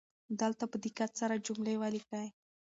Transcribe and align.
دلته 0.39 0.63
په 0.71 0.77
دقت 0.83 1.11
سره 1.19 1.41
جملې 1.45 1.75
ولیکئ. 1.81 2.27